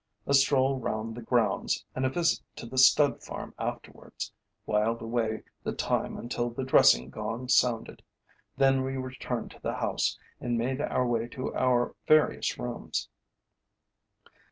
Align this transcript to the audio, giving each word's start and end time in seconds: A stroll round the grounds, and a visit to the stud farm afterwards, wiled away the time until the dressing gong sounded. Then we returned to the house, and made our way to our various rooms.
A 0.25 0.33
stroll 0.33 0.79
round 0.79 1.13
the 1.13 1.21
grounds, 1.21 1.85
and 1.93 2.07
a 2.07 2.09
visit 2.09 2.41
to 2.55 2.65
the 2.65 2.79
stud 2.79 3.21
farm 3.21 3.53
afterwards, 3.59 4.31
wiled 4.65 4.99
away 4.99 5.43
the 5.63 5.73
time 5.73 6.17
until 6.17 6.49
the 6.49 6.63
dressing 6.63 7.11
gong 7.11 7.47
sounded. 7.47 8.01
Then 8.57 8.83
we 8.83 8.97
returned 8.97 9.51
to 9.51 9.61
the 9.61 9.75
house, 9.75 10.17
and 10.39 10.57
made 10.57 10.81
our 10.81 11.05
way 11.05 11.27
to 11.27 11.53
our 11.53 11.95
various 12.07 12.57
rooms. 12.57 13.09